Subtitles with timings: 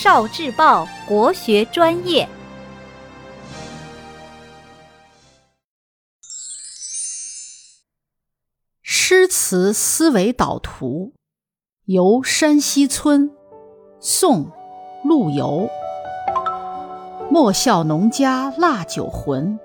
[0.00, 2.28] 少智报国学专业。
[8.80, 11.14] 诗词思维导图，
[11.86, 13.32] 游山西村，
[13.98, 14.44] 宋·
[15.02, 15.68] 陆游。
[17.28, 19.58] 莫笑农家腊酒浑，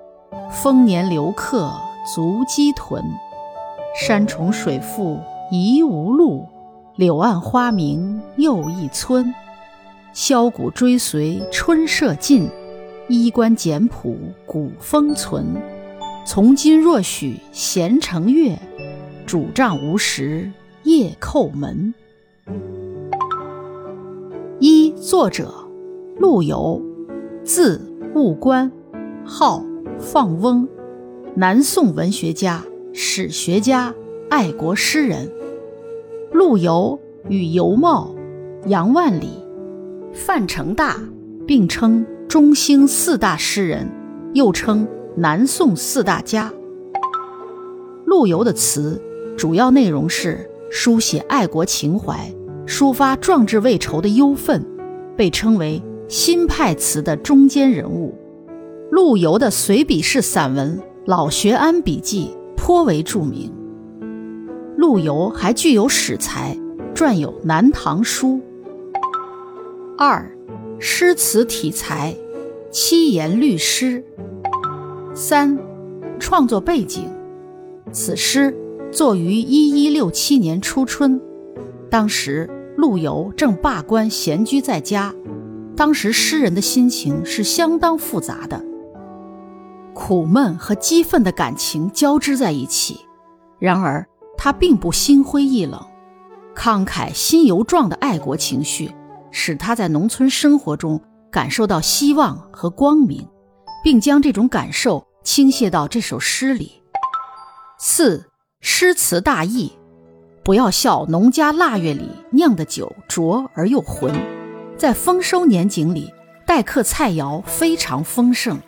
[0.49, 1.71] 丰年留客
[2.11, 3.03] 足鸡豚。
[3.95, 5.19] 山重水复
[5.51, 6.47] 疑无路，
[6.95, 9.31] 柳暗花明又一村。
[10.13, 12.47] 箫鼓追随春社近，
[13.07, 15.43] 衣冠简朴古风存。
[16.23, 18.55] 从今若许闲乘月，
[19.25, 20.51] 拄杖无时
[20.83, 21.91] 夜叩门。
[24.59, 25.51] 一作者
[26.19, 26.79] 陆游。
[27.43, 27.81] 字
[28.15, 28.71] 务观，
[29.25, 29.61] 号
[29.99, 30.65] 放翁，
[31.35, 33.93] 南宋文学家、史学家、
[34.29, 35.29] 爱国诗人。
[36.31, 38.15] 陆游与尤袤、
[38.67, 39.42] 杨万里、
[40.13, 40.97] 范成大
[41.45, 43.89] 并称中兴四大诗人，
[44.33, 46.53] 又称南宋四大家。
[48.05, 49.01] 陆游的词
[49.37, 52.33] 主要内容是书写爱国情怀，
[52.65, 54.65] 抒发壮志未酬的忧愤，
[55.17, 55.81] 被称为。
[56.09, 58.13] 新派词的中间人物，
[58.91, 63.51] 陆游的随笔式散文《老学庵笔记》颇为著名。
[64.77, 66.55] 陆游还具有史才，
[66.93, 68.33] 撰有《南唐书》。
[69.95, 70.35] 二，
[70.79, 72.15] 诗词体裁，
[72.71, 74.03] 七言律诗。
[75.13, 75.59] 三，
[76.19, 77.07] 创作背景，
[77.91, 78.55] 此诗
[78.91, 81.21] 作于一一六七年初春，
[81.91, 85.13] 当时陆游正罢官闲居在家。
[85.75, 88.63] 当时诗人的心情是相当复杂的，
[89.93, 93.01] 苦闷和激愤的感情交织在一起。
[93.59, 94.07] 然而
[94.37, 95.79] 他并不心灰意冷，
[96.55, 98.91] 慷慨心犹壮的爱国情绪
[99.33, 103.27] 使他在农村生活中感受到希望和光明，
[103.83, 106.83] 并将这种感受倾泻到这首诗里。
[107.79, 108.29] 四
[108.61, 109.73] 诗词大意，
[110.43, 114.13] 不要笑农家腊月里酿的酒浊而又浑。
[114.77, 116.13] 在丰收年景里，
[116.45, 118.59] 待客菜肴非常丰盛，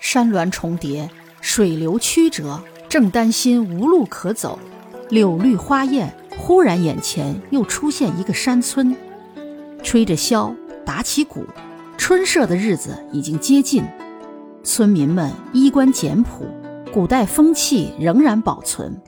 [0.00, 1.08] 山峦重叠，
[1.40, 4.58] 水流曲折，正担心无路可走，
[5.10, 8.96] 柳绿花艳，忽然眼前又出现一个山村，
[9.82, 11.44] 吹着箫，打起鼓，
[11.96, 13.84] 春社的日子已经接近，
[14.62, 16.46] 村民们衣冠简朴，
[16.92, 19.00] 古代风气仍然保存。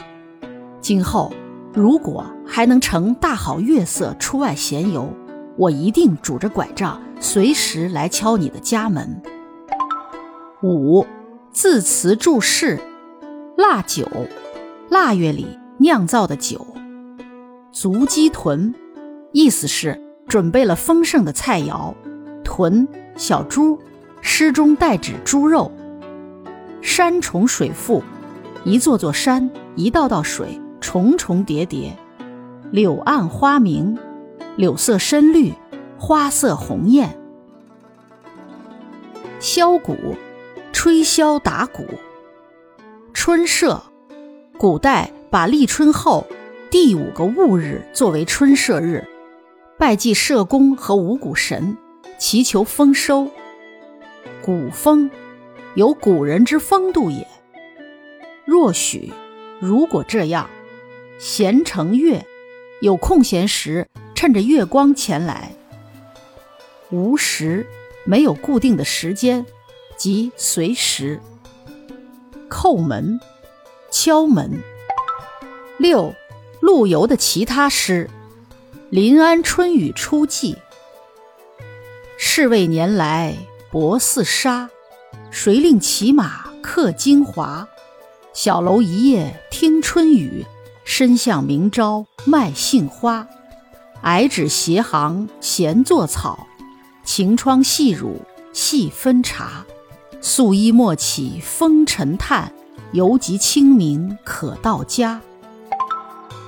[0.80, 1.32] 今后
[1.72, 5.12] 如果还能乘大好月色出外闲游。
[5.56, 9.20] 我一定拄着拐杖，随时来敲你的家门。
[10.62, 11.04] 五
[11.52, 12.80] 字词注释：
[13.58, 14.08] 腊酒，
[14.88, 16.66] 腊月里酿造的酒。
[17.72, 18.72] 足鸡豚，
[19.32, 21.92] 意思是准备了丰盛的菜肴。
[22.44, 22.86] 豚，
[23.16, 23.76] 小猪。
[24.22, 25.72] 诗中代指猪肉。
[26.80, 28.02] 山重水复，
[28.64, 31.96] 一座座山，一道道水，重重叠叠。
[32.70, 33.98] 柳暗花明。
[34.56, 35.52] 柳色深绿，
[35.98, 37.18] 花色红艳。
[39.40, 39.96] 箫鼓，
[40.70, 41.84] 吹箫打鼓。
[43.14, 43.82] 春社，
[44.58, 46.26] 古代把立春后
[46.70, 49.06] 第五个戊日作为春社日，
[49.80, 51.78] 拜祭社公和五谷神，
[52.18, 53.30] 祈求丰收。
[54.42, 55.10] 古风，
[55.74, 57.26] 有古人之风度也。
[58.44, 59.10] 若许，
[59.58, 60.50] 如果这样。
[61.18, 62.26] 闲乘月，
[62.82, 63.88] 有空闲时。
[64.14, 65.52] 趁着月光前来，
[66.90, 67.66] 无时
[68.04, 69.46] 没有固定的时间，
[69.96, 71.18] 即随时。
[72.50, 73.18] 叩门，
[73.90, 74.60] 敲门。
[75.78, 76.14] 六，
[76.60, 78.10] 陆游的其他诗：
[78.90, 80.56] 临安春雨初霁，
[82.18, 83.36] 侍卫年来
[83.70, 84.68] 薄似纱，
[85.30, 87.68] 谁令骑马客京华？
[88.32, 90.44] 小楼一夜听春雨，
[90.82, 93.28] 深巷明朝卖杏花。
[94.02, 96.48] 矮纸斜行闲作草，
[97.04, 98.20] 晴窗细乳
[98.52, 99.64] 细分茶。
[100.20, 102.52] 素衣莫起风尘叹，
[102.90, 105.20] 犹及清明可到家。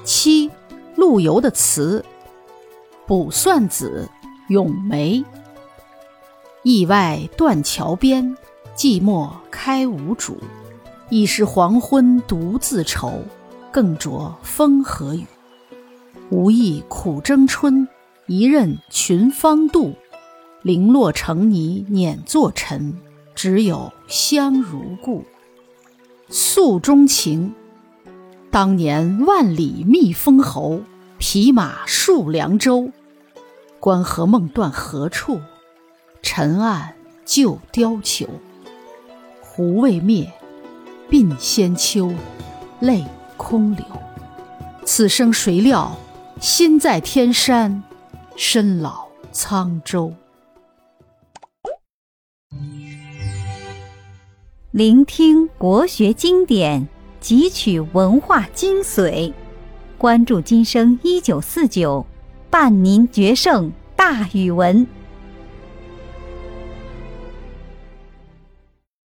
[0.02, 0.50] 七，
[0.96, 2.04] 陆游的词：
[3.06, 4.08] 卜算子·
[4.52, 5.24] 咏梅。
[6.62, 8.36] 驿外断桥边，
[8.76, 10.38] 寂寞开无主。
[11.10, 13.22] 已是黄昏独自愁，
[13.70, 15.26] 更着风和雨。
[16.30, 17.86] 无意苦争春，
[18.26, 19.92] 一任群芳妒。
[20.62, 22.96] 零落成泥碾作尘，
[23.34, 25.24] 只有香如故。
[26.30, 27.52] 诉衷情。
[28.50, 30.80] 当年万里觅封侯，
[31.24, 32.90] 匹马戍凉州。
[33.78, 35.40] 关河梦断何处？
[36.20, 38.28] 尘暗旧貂裘。
[39.40, 40.32] 胡未灭，
[41.08, 42.12] 鬓先秋，
[42.80, 43.04] 泪
[43.36, 43.84] 空流。
[44.84, 45.96] 此生谁料，
[46.40, 47.84] 心在天山，
[48.34, 50.12] 身老沧州。
[54.72, 56.88] 聆听国学经典，
[57.22, 59.32] 汲取文化精髓，
[60.02, 62.04] 关注今生一九四九，
[62.50, 64.84] 伴您决胜大语文。